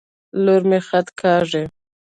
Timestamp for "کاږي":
1.19-1.63